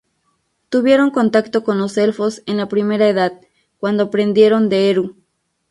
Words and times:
Tuvieron 0.69 1.11
contacto 1.11 1.63
con 1.63 1.77
los 1.77 1.95
elfos 1.95 2.41
en 2.47 2.57
la 2.57 2.67
Primera 2.67 3.07
Edad, 3.07 3.39
cuando 3.77 4.05
aprendieron 4.05 4.67
de 4.67 4.89
Eru. 4.89 5.15